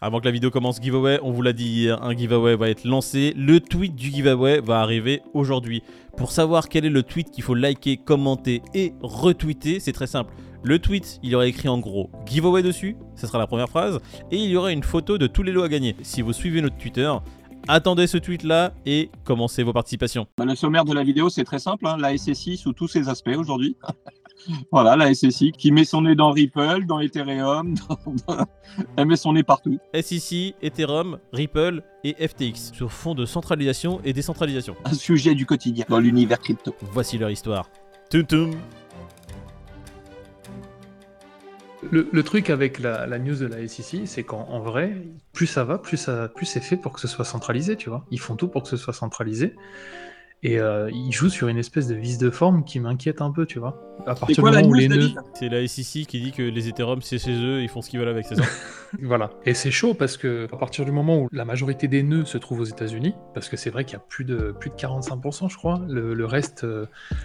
[0.00, 2.84] Avant que la vidéo commence giveaway, on vous l'a dit hier, un giveaway va être
[2.84, 3.32] lancé.
[3.36, 5.84] Le tweet du giveaway va arriver aujourd'hui.
[6.16, 10.34] Pour savoir quel est le tweet qu'il faut liker, commenter et retweeter, c'est très simple.
[10.64, 14.00] Le tweet, il y aura écrit en gros giveaway dessus, ce sera la première phrase,
[14.32, 15.94] et il y aura une photo de tous les lots à gagner.
[16.02, 17.12] Si vous suivez notre Twitter,
[17.68, 20.26] attendez ce tweet là et commencez vos participations.
[20.36, 23.08] Bah, le sommaire de la vidéo, c'est très simple, hein, la SSI sous tous ses
[23.08, 23.76] aspects aujourd'hui.
[24.70, 27.74] voilà, la SSI qui met son nez dans Ripple, dans Ethereum,
[28.28, 28.46] dans-
[28.96, 29.78] elle met son nez partout.
[29.94, 34.74] SEC, Ethereum, Ripple et FTX sur fond de centralisation et décentralisation.
[34.84, 36.74] Un sujet du quotidien dans l'univers crypto.
[36.92, 37.68] Voici leur histoire.
[38.10, 38.50] Tum tum.
[41.90, 44.96] Le, le truc avec la, la news de la SEC, c'est qu'en en vrai,
[45.32, 48.06] plus ça va, plus, ça, plus c'est fait pour que ce soit centralisé, tu vois.
[48.10, 49.54] Ils font tout pour que ce soit centralisé.
[50.44, 53.46] Et euh, ils jouent sur une espèce de vice de forme qui m'inquiète un peu,
[53.46, 53.80] tu vois.
[54.06, 55.08] À C'est partir quoi du la moment où les nœuds...
[55.32, 57.98] C'est la SEC qui dit que les Ethereum c'est chez eux, ils font ce qu'ils
[57.98, 58.42] veulent avec, c'est ça
[59.02, 59.30] Voilà.
[59.46, 62.36] Et c'est chaud parce que à partir du moment où la majorité des nœuds se
[62.36, 65.50] trouvent aux États-Unis, parce que c'est vrai qu'il y a plus de, plus de 45%,
[65.50, 65.80] je crois.
[65.88, 66.84] Le, le reste, euh,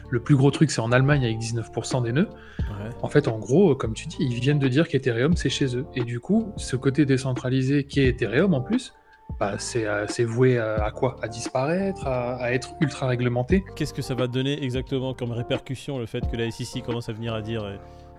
[0.09, 2.29] le plus gros truc, c'est en Allemagne avec 19% des nœuds.
[2.59, 2.89] Ouais.
[3.01, 5.85] En fait, en gros, comme tu dis, ils viennent de dire qu'Ethereum, c'est chez eux.
[5.93, 8.93] Et du coup, ce côté décentralisé qui est Ethereum en plus,
[9.39, 11.15] bah, c'est euh, c'est voué à, à quoi?
[11.21, 13.63] À disparaître, à, à être ultra réglementé?
[13.75, 17.13] Qu'est-ce que ça va donner exactement comme répercussion le fait que la SEC commence à
[17.13, 17.75] venir à dire euh,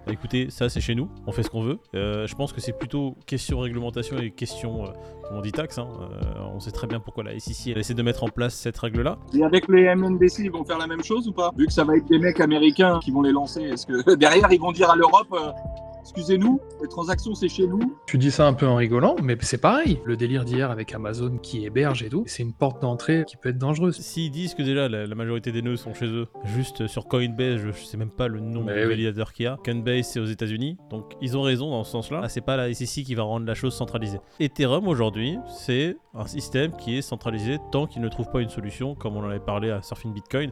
[0.07, 1.79] bah, écoutez, ça c'est chez nous, on fait ce qu'on veut.
[1.95, 4.89] Euh, je pense que c'est plutôt question réglementation et question, euh,
[5.31, 5.77] on dit, taxe.
[5.77, 5.89] hein.
[6.01, 8.79] Euh, on sait très bien pourquoi la SEC elle essaie de mettre en place cette
[8.79, 9.19] règle-là.
[9.35, 11.51] Et avec les MNBC, ils vont faire la même chose ou pas?
[11.55, 14.51] Vu que ça va être des mecs américains qui vont les lancer, est-ce que derrière
[14.51, 15.53] ils vont dire à l'Europe euh,
[16.01, 19.61] excusez-nous, les transactions c'est chez nous Tu dis ça un peu en rigolant, mais c'est
[19.61, 20.01] pareil.
[20.05, 23.51] Le délire d'hier avec Amazon qui héberge et tout, c'est une porte d'entrée qui peut
[23.51, 23.97] être dangereuse.
[23.97, 27.59] S'ils disent que déjà la, la majorité des nœuds sont chez eux, juste sur Coinbase,
[27.59, 28.89] je, je sais même pas le nom Mais du oui.
[28.89, 29.59] validateur qu'il y a.
[29.65, 32.21] Coinbase c'est aux États-Unis, donc ils ont raison dans ce sens-là.
[32.25, 34.19] Ah, c'est pas la SEC qui va rendre la chose centralisée.
[34.41, 38.95] Ethereum aujourd'hui, c'est un système qui est centralisé tant qu'il ne trouve pas une solution,
[38.95, 40.51] comme on en avait parlé à Surfing Bitcoin,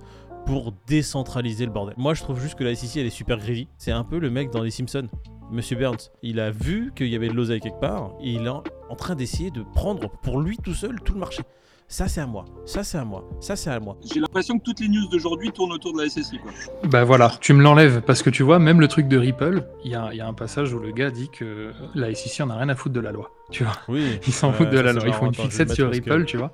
[0.49, 1.95] pour décentraliser le bordel.
[1.99, 3.69] Moi je trouve juste que la SEC elle est super greedy.
[3.77, 5.07] C'est un peu le mec dans les Simpsons.
[5.51, 8.49] Monsieur Burns, il a vu qu'il y avait de l'oseille quelque part, et il est
[8.49, 8.63] en,
[8.97, 11.43] train d'essayer de prendre pour lui tout seul tout le marché.
[11.87, 13.99] Ça c'est à moi, ça c'est à moi, ça c'est à moi.
[14.11, 16.39] J'ai l'impression que toutes les news d'aujourd'hui tournent autour de la SSI.
[16.39, 16.51] Quoi.
[16.85, 19.91] Bah voilà, tu me l'enlèves parce que tu vois, même le truc de Ripple, il
[19.91, 22.49] y a, il y a un passage où le gars dit que la SEC en
[22.49, 23.33] a rien à foutre de la loi.
[23.51, 25.05] Tu vois, Oui, ils s'en foutent de la loi.
[25.07, 26.53] Ils font une fixette sur Ripple, que tu vois.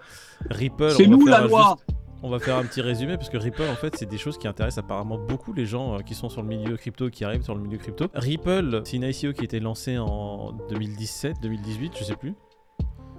[0.51, 3.65] Ripple, C'est nous la loi juste- On va faire un petit résumé parce que Ripple,
[3.71, 6.41] en fait, c'est des choses qui intéressent apparemment beaucoup les gens euh, qui sont sur
[6.41, 8.07] le milieu crypto, qui arrivent sur le milieu crypto.
[8.15, 12.35] Ripple, c'est une ICO qui a été lancée en 2017, 2018, je sais plus.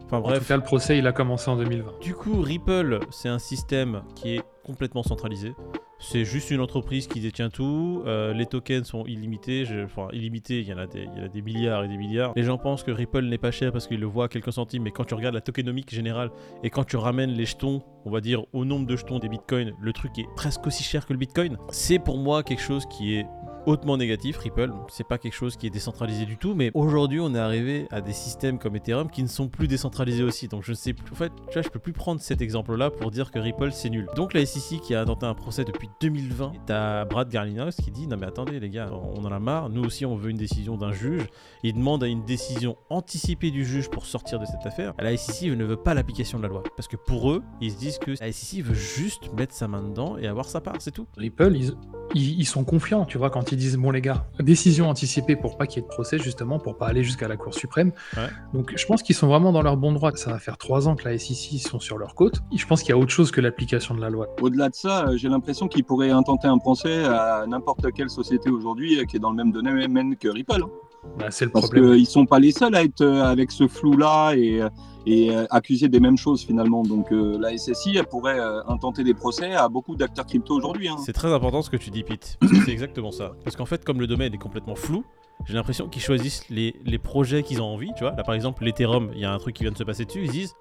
[0.05, 1.99] Enfin En tout bref, cas, le procès, il a commencé en 2020.
[2.01, 5.53] du coup, Ripple, c'est un système qui est complètement centralisé.
[5.99, 8.03] C'est juste une entreprise qui détient tout.
[8.05, 9.65] Euh, les tokens sont illimités.
[9.83, 11.97] Enfin, illimités, il y, en a des, il y en a des milliards et des
[11.97, 12.33] milliards.
[12.35, 14.83] Les gens pensent que Ripple n'est pas cher parce qu'ils le voient à quelques centimes.
[14.83, 16.31] Mais quand tu regardes la tokenomique générale
[16.63, 19.73] et quand tu ramènes les jetons, on va dire au nombre de jetons des bitcoins,
[19.79, 21.57] le truc est presque aussi cher que le bitcoin.
[21.69, 23.25] C'est pour moi quelque chose qui est
[23.65, 24.71] hautement négatif, Ripple.
[24.89, 28.01] C'est pas quelque chose qui est décentralisé du tout, mais aujourd'hui on est arrivé à
[28.01, 30.47] des systèmes comme Ethereum qui ne sont plus décentralisés aussi.
[30.47, 31.11] Donc je ne sais plus.
[31.11, 33.89] En fait, tu vois, je peux plus prendre cet exemple-là pour dire que Ripple c'est
[33.89, 34.07] nul.
[34.15, 38.07] Donc la SEC qui a intenté un procès depuis 2020, t'as Brad Garlinghouse qui dit
[38.07, 39.69] non mais attendez les gars, on en a marre.
[39.69, 41.27] Nous aussi on veut une décision d'un juge.
[41.63, 44.93] Il demande à une décision anticipée du juge pour sortir de cette affaire.
[44.99, 47.77] La SEC ne veut pas l'application de la loi parce que pour eux, ils se
[47.77, 50.91] disent que la SEC veut juste mettre sa main dedans et avoir sa part, c'est
[50.91, 51.07] tout.
[51.17, 51.73] Ripple, ils,
[52.15, 55.57] ils, ils sont confiants, tu vois, quand ils disent bon les gars, décision anticipée pour
[55.57, 57.91] pas qu'il y ait de procès, justement, pour pas aller jusqu'à la Cour suprême.
[58.17, 58.27] Ouais.
[58.53, 60.11] Donc je pense qu'ils sont vraiment dans leur bon droit.
[60.15, 62.41] Ça va faire trois ans que la SEC sont sur leur côte.
[62.51, 64.27] Et je pense qu'il y a autre chose que l'application de la loi.
[64.41, 68.49] Au-delà de ça, euh, j'ai l'impression qu'ils pourraient intenter un procès à n'importe quelle société
[68.49, 70.61] aujourd'hui euh, qui est dans le même domaine que Ripple.
[70.63, 70.69] hein.
[71.17, 71.95] Bah, c'est le Parce problème.
[71.95, 74.61] qu'ils sont pas les seuls à être euh, avec ce flou-là et,
[75.05, 76.83] et euh, accusés des mêmes choses finalement.
[76.83, 80.89] Donc euh, la SSI elle pourrait euh, intenter des procès à beaucoup d'acteurs crypto aujourd'hui.
[80.89, 80.97] hein.
[81.05, 82.37] C'est très important ce que tu dis, Pete.
[82.41, 83.31] Parce c'est exactement ça.
[83.43, 85.03] Parce qu'en fait, comme le domaine est complètement flou,
[85.45, 87.91] j'ai l'impression qu'ils choisissent les, les projets qu'ils ont envie.
[87.95, 89.83] Tu vois, là par exemple, l'Ethereum, il y a un truc qui vient de se
[89.83, 90.23] passer dessus.
[90.25, 90.53] Ils disent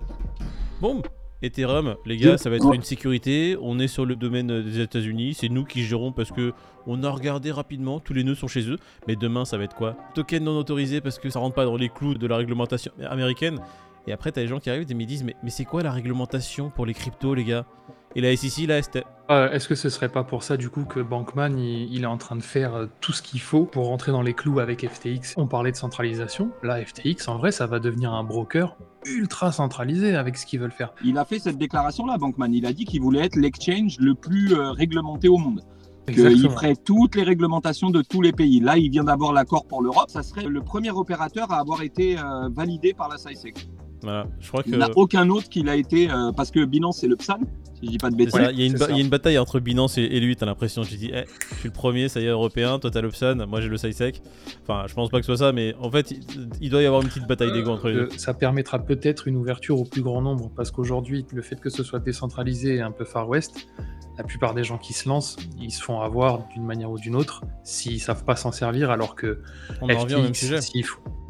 [0.81, 1.01] Boum
[1.45, 3.57] Ethereum, les gars, ça va être une sécurité.
[3.61, 5.35] On est sur le domaine des États-Unis.
[5.35, 6.53] C'est nous qui gérons parce que
[6.87, 8.01] on a regardé rapidement.
[8.01, 8.79] Tous les nœuds sont chez eux.
[9.07, 9.97] Mais demain, ça va être quoi?
[10.15, 13.61] Token non autorisé parce que ça rentre pas dans les clous de la réglementation américaine.
[14.07, 15.93] Et après, t'as les gens qui arrivent et me disent Mais, mais c'est quoi la
[15.93, 17.67] réglementation pour les cryptos, les gars?
[18.17, 20.85] Et la SEC, là, c'était Euh, Est-ce que ce serait pas pour ça du coup
[20.85, 23.87] que Bankman il, il est en train de faire euh, tout ce qu'il faut pour
[23.87, 26.51] rentrer dans les clous avec FTX On parlait de centralisation.
[26.63, 28.77] Là, FTX, en vrai, ça va devenir un broker
[29.07, 30.93] ultra centralisé avec ce qu'ils veulent faire.
[31.05, 32.53] Il a fait cette déclaration-là, Bankman.
[32.53, 35.61] Il a dit qu'il voulait être l'exchange le plus euh, réglementé au monde.
[36.07, 38.61] qu'il ferait toutes les réglementations de tous les pays.
[38.61, 40.11] Là, il vient d'avoir l'accord pour l'Europe.
[40.11, 43.67] Ça serait le premier opérateur à avoir été euh, validé par la SAISEC.
[44.05, 44.69] Voilà, je crois que...
[44.69, 47.17] Il n'y en a aucun autre qui l'a été, euh, parce que Binance, c'est le
[47.17, 47.39] PSAN,
[47.75, 48.39] si je dis pas de bêtises.
[48.53, 50.83] Il y, a une bataille entre Binance et, lui, t'as l'impression.
[50.83, 53.11] Je dis, eh, je suis le premier, ça y est, européen, toi t'as le
[53.47, 54.23] moi j'ai le SAISEC.
[54.63, 56.15] Enfin, je pense pas que ce soit ça, mais en fait,
[56.61, 58.09] il, doit y avoir une petite bataille d'ego entre les deux.
[58.17, 61.83] Ça permettra peut-être une ouverture au plus grand nombre, parce qu'aujourd'hui, le fait que ce
[61.83, 63.67] soit décentralisé et un peu Far West,
[64.19, 67.17] la plupart des gens qui se lancent, ils se font avoir d'une manière ou d'une
[67.17, 69.41] autre s'ils savent pas s'en servir alors que
[69.81, 70.61] on en revient au même sujet.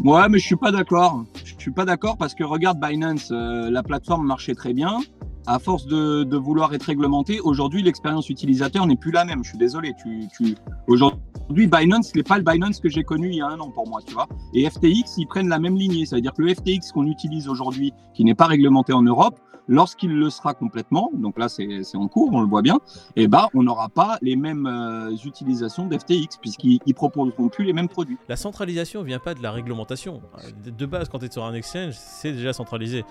[0.05, 1.25] Ouais, mais je suis pas d'accord.
[1.43, 4.99] Je suis pas d'accord parce que regarde Binance, euh, la plateforme marchait très bien.
[5.47, 9.43] À force de, vouloir être réglementée, aujourd'hui l'expérience utilisateur n'est plus la même.
[9.43, 9.95] Je suis désolé.
[10.03, 10.57] Tu...
[10.89, 11.19] Aujourd'hui,
[11.51, 14.01] Binance n'est pas le Binance que j'ai connu il y a un an pour moi,
[14.07, 14.27] tu vois.
[14.55, 16.07] Et FTX, ils prennent la même lignée.
[16.07, 19.39] Ça veut dire que le FTX qu'on utilise aujourd'hui, qui n'est pas réglementé en Europe,
[19.67, 22.81] Lorsqu'il le sera complètement, donc là c'est en cours, on le voit bien,
[23.17, 27.73] eh ben on n'aura pas les mêmes euh, utilisations d'FTX puisqu'ils ne proposeront plus les
[27.73, 28.19] mêmes produits.
[28.29, 30.21] La centralisation ne vient pas de la réglementation.
[30.67, 33.05] De base, quand tu es sur un exchange, c'est déjà centralisé.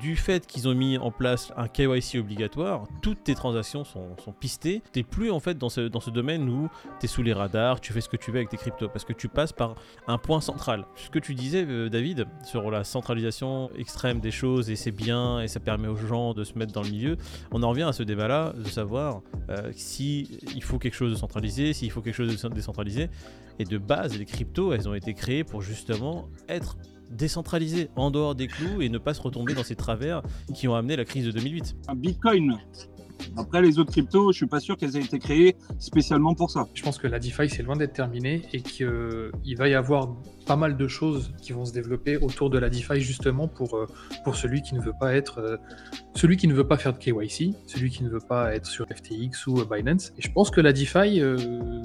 [0.00, 4.32] Du fait qu'ils ont mis en place un KYC obligatoire, toutes tes transactions sont, sont
[4.32, 4.82] pistées.
[4.92, 7.32] Tu n'es plus en fait dans ce, dans ce domaine où tu es sous les
[7.32, 9.74] radars, tu fais ce que tu veux avec tes cryptos parce que tu passes par
[10.06, 10.86] un point central.
[10.96, 15.40] Ce que tu disais, euh, David, sur la centralisation extrême des choses et c'est bien
[15.40, 17.16] et ça permet aux gens de se mettre dans le milieu,
[17.52, 21.72] on en revient à ce débat-là, de savoir euh, si faut quelque chose de centralisé,
[21.72, 23.08] s'il faut quelque chose de décentralisé.
[23.58, 26.76] Et de base, les cryptos, elles ont été créées pour justement être
[27.10, 30.22] décentralisées, en dehors des clous et ne pas se retomber dans ces travers
[30.54, 31.76] qui ont amené la crise de 2008.
[31.88, 32.56] Un Bitcoin,
[33.36, 36.66] après, les autres cryptos, je suis pas sûr qu'elles aient été créées spécialement pour ça.
[36.74, 40.56] Je pense que la DeFi, c'est loin d'être terminé et qu'il va y avoir pas
[40.56, 43.86] mal de choses qui vont se développer autour de la DeFi justement pour, euh,
[44.24, 45.56] pour celui qui ne veut pas être euh,
[46.16, 48.86] celui qui ne veut pas faire de KYC, celui qui ne veut pas être sur
[48.86, 50.12] FTX ou euh, Binance.
[50.18, 51.22] Et je pense que la DeFi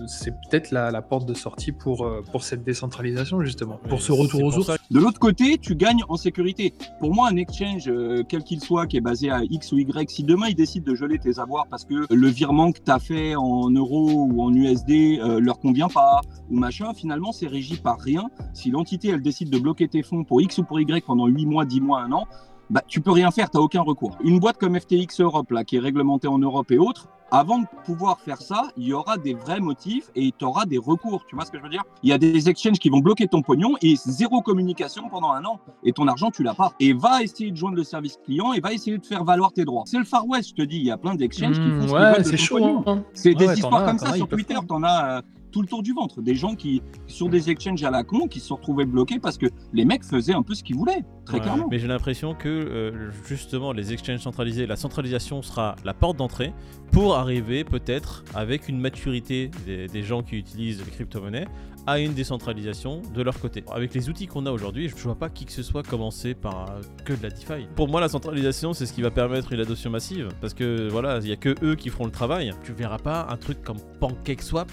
[0.08, 4.52] c'est peut-être la, porte de sortie pour, pour cette décentralisation justement, pour ce retour aux
[4.52, 4.72] sources.
[4.90, 6.74] De l'autre côté, tu gagnes en sécurité.
[7.00, 7.92] Pour moi, un exchange
[8.28, 10.96] quel qu'il soit qui est basé à X ou Y, si demain il décide de
[10.96, 14.54] geler tes avoirs parce que le virement que tu as fait en euros ou en
[14.54, 16.22] USD leur convient pas.
[16.50, 18.30] Ou machin, finalement c'est régi par rien.
[18.54, 21.46] Si l'entité, elle décide de bloquer tes fonds pour X ou pour Y pendant 8
[21.46, 22.26] mois, 10 mois, 1 an,
[22.70, 24.18] bah, tu peux rien faire, tu n'as aucun recours.
[24.24, 27.66] Une boîte comme FTX Europe, là, qui est réglementée en Europe et autres, avant de
[27.84, 31.26] pouvoir faire ça, il y aura des vrais motifs et tu auras des recours.
[31.28, 31.84] Tu vois ce que je veux dire?
[32.04, 35.44] Il y a des exchanges qui vont bloquer ton pognon et zéro communication pendant un
[35.44, 35.60] an.
[35.84, 36.74] Et ton argent, tu l'as pas.
[36.80, 39.66] Et va essayer de joindre le service client et va essayer de faire valoir tes
[39.66, 39.84] droits.
[39.86, 40.78] C'est le Far West, je te dis.
[40.78, 42.84] Il y a plein d'exchanges qui font ce ouais, c'est chaud.
[42.86, 43.04] Hein.
[43.14, 44.56] C'est des histoires comme ça sur Twitter.
[44.68, 45.18] T'en as.
[45.18, 45.22] Euh,
[45.56, 46.22] tout le tour du ventre.
[46.22, 49.46] Des gens qui, sur des exchanges à la con, qui se retrouvés bloqués parce que
[49.72, 51.70] les mecs faisaient un peu ce qu'ils voulaient, très clairement.
[51.72, 56.54] Mais j'ai l'impression que euh, justement, les exchanges centralisés, la centralisation sera la porte d'entrée
[56.92, 61.46] pour arriver peut-être avec une maturité des, gens qui utilisent les crypto-monnaies
[61.88, 63.64] à une décentralisation de leur côté.
[63.72, 66.34] Avec les outils qu'on a aujourd'hui, je ne vois pas qui que ce soit commencer
[66.34, 67.68] par euh, que de la DeFi.
[67.78, 70.28] Pour moi, la centralisation, c'est ce qui va permettre une adoption massive.
[70.42, 72.52] Parce que voilà, il n'y a que eux qui feront le travail.
[72.66, 74.70] Tu verras pas un truc comme PancakeSwap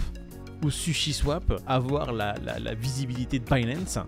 [0.62, 3.98] ou SushiSwap avoir la, la visibilité de Binance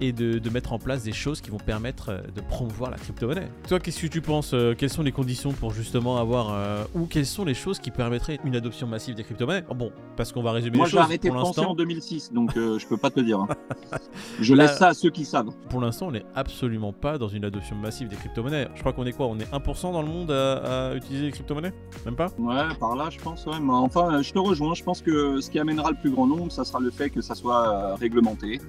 [0.00, 3.50] et de, mettre en place des choses qui vont permettre euh, de promouvoir la crypto-monnaie.
[3.68, 7.06] Toi, qu'est-ce que tu penses euh, Quelles sont les conditions pour justement avoir euh, ou
[7.06, 9.64] quelles sont les choses qui permettraient une adoption massive des crypto-monnaies?
[9.68, 10.98] Oh, Bon, parce qu'on va résumer Moi, les choses.
[10.98, 13.40] Moi, j'ai arrêté de penser en 2006, donc je peux pas te dire.
[13.40, 13.48] Hein.
[14.40, 15.50] je laisse ça à ceux qui savent.
[15.68, 18.68] Pour l'instant, on n'est absolument pas dans une adoption massive des crypto-monnaies.
[18.74, 19.26] Je crois qu'on est quoi?
[19.26, 21.72] On est 1% dans le monde à, utiliser les crypto-monnaies?
[22.04, 22.28] Même pas?
[22.38, 23.44] Ouais, par là, je pense.
[23.46, 23.60] Ouais.
[23.60, 24.74] Mais enfin, je te rejoins.
[24.74, 27.20] Je pense que ce qui amènera le plus grand nombre, ça sera le fait que
[27.20, 28.60] ça soit réglementé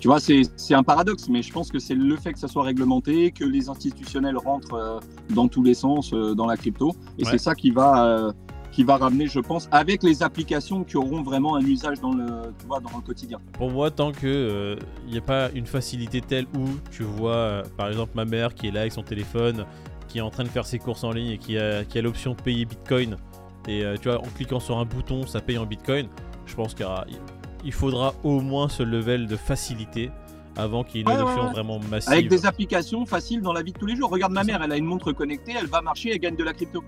[0.00, 2.62] tu vois, c'est un paradoxe, mais je pense que c'est le fait que ça soit
[2.62, 4.98] réglementé, que les institutionnels rentrent euh,
[5.34, 8.32] dans tous les sens euh, dans la crypto, et c'est ça qui va, euh,
[8.72, 12.26] qui va ramener, je pense, avec les applications qui auront vraiment un usage dans le,
[12.58, 13.38] tu vois, dans le quotidien.
[13.52, 17.88] Pour moi, tant que il n'y a pas une facilité telle où tu vois, par
[17.88, 19.66] exemple, ma mère qui est là avec son téléphone,
[20.08, 22.02] qui est en train de faire ses courses en ligne et qui a, qui a
[22.02, 23.16] l'option de payer Bitcoin,
[23.68, 26.08] et tu vois, en cliquant sur un bouton, ça paye en Bitcoin.
[26.46, 27.04] Je pense qu'il y aura
[27.64, 30.10] il faudra au moins ce level de facilité
[30.56, 32.12] avant qu'il y ait une adoption vraiment massive.
[32.12, 34.10] Avec des applications faciles dans la vie de tous les jours.
[34.10, 36.52] Regarde ma mère, elle a une montre connectée, elle va marcher, elle gagne de la
[36.52, 36.82] crypto.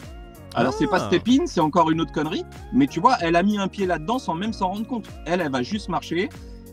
[0.54, 1.06] Alors c'est pas ah.
[1.06, 4.18] Stepin, c'est encore une autre connerie, mais tu vois, elle a mis un pied là-dedans
[4.18, 5.06] sans même s'en rendre compte.
[5.24, 6.28] Elle, elle va juste marcher,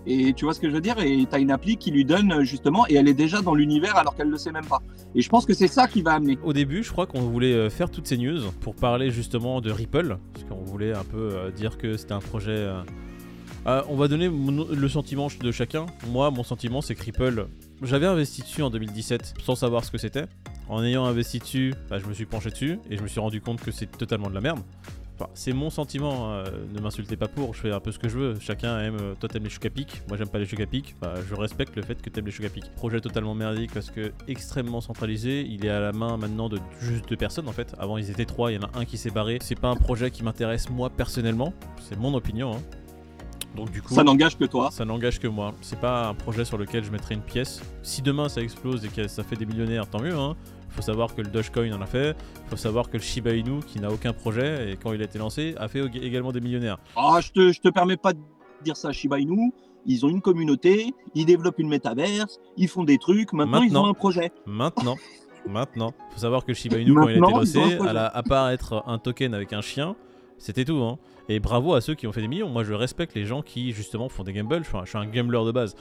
[0.06, 2.04] et tu vois ce que je veux dire Et tu as une appli qui lui
[2.04, 4.82] donne justement, et elle est déjà dans l'univers alors qu'elle ne le sait même pas.
[5.16, 6.38] Et je pense que c'est ça qui va amener.
[6.44, 9.72] Au début, je crois qu'on voulait euh, faire toutes ces news pour parler justement de
[9.72, 12.68] Ripple, parce qu'on voulait un peu euh, dire que c'était un projet
[13.70, 15.86] euh, euh, on va donner le sentiment de chacun.
[16.08, 17.48] Moi, mon sentiment, c'est que Ripple,
[17.82, 20.26] j'avais investi dessus en 2017 sans savoir ce que c'était.
[20.68, 23.42] En ayant investi dessus, bah, je me suis penché dessus et je me suis rendu
[23.42, 24.60] compte que c'est totalement de la merde.
[25.34, 28.18] C'est mon sentiment, hein, ne m'insultez pas pour, je fais un peu ce que je
[28.18, 28.40] veux.
[28.40, 30.66] Chacun aime, euh, toi t'aimes les chocs à pic, moi j'aime pas les chocs à.
[31.02, 32.50] Bah, je respecte le fait que t'aimes les chocs.
[32.78, 37.10] Projet totalement merdique parce que extrêmement centralisé, il est à la main maintenant de juste
[37.10, 37.76] deux personnes en fait.
[37.80, 39.40] Avant ils étaient trois, il y en a un qui s'est barré.
[39.42, 42.54] C'est pas un projet qui m'intéresse moi personnellement, c'est mon opinion.
[42.54, 42.62] hein.
[43.56, 44.70] Donc du coup, Ça n'engage que toi.
[44.72, 45.54] ça n'engage que moi.
[45.62, 47.62] C'est pas un projet sur lequel je mettrai une pièce.
[47.84, 50.16] Si demain ça explose et que ça fait des millionnaires, tant mieux.
[50.16, 50.36] Hein.
[50.70, 52.16] Faut savoir que le Dogecoin en a fait.
[52.48, 55.18] Faut savoir que le Shiba Inu, qui n'a aucun projet et quand il a été
[55.18, 56.78] lancé, a fait ég- également des millionnaires.
[56.96, 58.20] Ah, je te, je te permets pas de
[58.64, 59.52] dire ça, Shiba Inu.
[59.88, 63.34] Ils ont une communauté, ils développent une métaverse, ils font des trucs.
[63.34, 63.86] Maintenant, ils Maintenant.
[63.86, 64.32] ont un projet.
[64.46, 64.96] Maintenant,
[65.48, 68.08] maintenant, faut savoir que le Shiba Inu, quand il a été lancé, ils à, la-
[68.08, 69.96] à part être un token avec un chien,
[70.40, 70.82] c'était tout.
[70.82, 70.98] Hein.
[71.30, 72.50] Et bravo à ceux qui ont fait des millions.
[72.50, 74.64] Moi, je respecte les gens qui justement font des gambles.
[74.64, 75.76] Je suis un, je suis un gambler de base.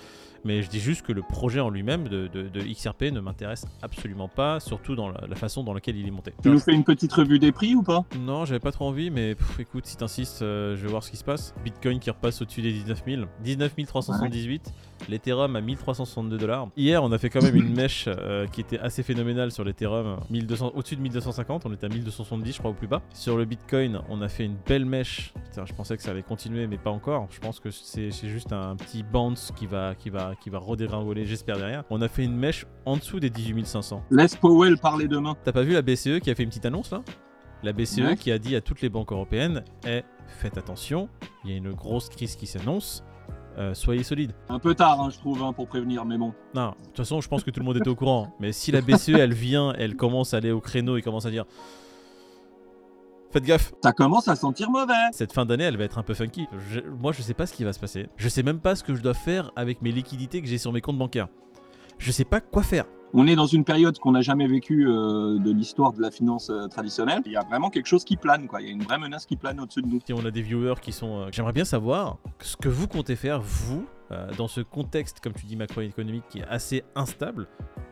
[0.45, 3.67] Mais je dis juste que le projet en lui-même de, de- de XRP ne m'intéresse
[3.83, 6.33] absolument pas, surtout dans la, la façon dans laquelle il est monté.
[6.45, 8.05] Tu nous fais une petite revue des prix ou pas?
[8.21, 11.11] Non, j'avais pas trop envie, mais pff, écoute, si t'insistes, euh, je vais voir ce
[11.11, 11.55] qui se passe.
[11.65, 13.23] Bitcoin qui repasse au-dessus des 19 000.
[13.43, 14.73] 19 378.
[15.09, 16.69] L'Ethereum à 1362 dollars.
[16.77, 20.19] Hier, on a fait quand même une mèche euh, qui était assez phénoménale sur l'Ethereum.
[20.31, 23.01] 1200 Au-dessus de 1250, on était à 1270, je crois, au plus bas.
[23.15, 25.33] Sur le Bitcoin, on a fait une belle mèche.
[25.47, 27.27] Putain, je pensais que ça allait continuer, mais pas encore.
[27.31, 30.59] Je pense que c'est c'est juste un petit bounce qui va, qui va, qui va
[30.59, 31.85] redégringoler, j'espère, derrière.
[31.91, 34.03] On a fait une mèche en dessous des 18 500.
[34.11, 35.37] Laisse Powell parler demain.
[35.45, 37.03] T'as pas vu la BCE qui a fait une petite annonce là?
[37.63, 38.17] La BCE Ouais.
[38.17, 41.09] qui a dit à toutes les banques européennes Eh, faites attention,
[41.45, 43.03] il y a une grosse crise qui s'annonce,
[43.59, 44.33] euh, soyez solides.
[44.49, 46.33] Un peu tard, hein, je trouve, hein, pour prévenir, mais bon.
[46.55, 48.33] Non, de toute façon, je pense que tout le monde était au courant.
[48.41, 51.31] Mais si la BCE elle vient, elle commence à aller au créneau et commence à
[51.31, 51.45] dire
[53.31, 54.95] Faites gaffe, Ça commence à sentir mauvais.
[55.13, 56.47] cette fin d'année elle va être un peu funky.
[56.71, 58.07] Je- moi je sais pas ce qui va se passer.
[58.17, 60.73] Je sais même pas ce que je dois faire avec mes liquidités que j'ai sur
[60.73, 61.29] mes comptes bancaires.
[61.99, 62.87] Je sais pas quoi faire.
[63.15, 66.51] On est dans une période qu'on n'a jamais vécue euh, de l'histoire de la finance
[66.51, 67.23] euh, traditionnelle.
[67.25, 68.61] Il y a vraiment quelque chose qui plane, quoi.
[68.61, 70.01] Il y a une vraie menace qui plane au-dessus de nous.
[70.07, 71.23] Si on a des viewers qui sont.
[71.23, 73.87] euh, J'aimerais bien savoir ce que vous comptez faire, vous,
[74.39, 77.47] dans ce contexte, comme tu dis, macroéconomique qui est assez instable,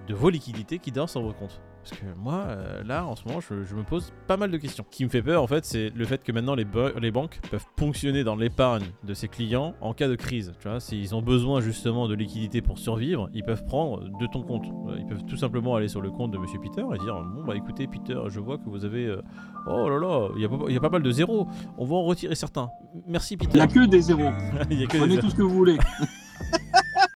[0.09, 1.61] de vos liquidités qui dorment sur vos comptes.
[1.89, 4.57] Parce que moi, euh, là, en ce moment, je, je me pose pas mal de
[4.57, 4.85] questions.
[4.91, 6.67] Ce qui me fait peur, en fait, c'est le fait que maintenant les,
[7.01, 10.53] les banques peuvent ponctionner dans l'épargne de ses clients en cas de crise.
[10.61, 14.43] Tu vois, s'ils ont besoin justement de liquidités pour survivre, ils peuvent prendre de ton
[14.43, 14.67] compte.
[14.89, 17.45] Euh, Ils peuvent tout simplement aller sur le compte de Monsieur Peter et dire Bon,
[17.45, 19.07] bah écoutez, Peter, je vois que vous avez.
[19.07, 19.23] euh,
[19.69, 21.47] oh là là, il y, a pas- il y a pas mal de zéros.
[21.79, 22.69] On va en retirer certains.
[23.07, 23.59] Merci Il Peter.
[23.59, 24.31] n'y a que des zéros.
[24.71, 25.77] Il y a que Prenez des- tout ce que vous voulez.